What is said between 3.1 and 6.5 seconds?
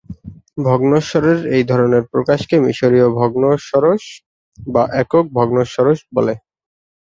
ভগ্নম্বরশ বা একক ভগ্নম্বরশ বলে।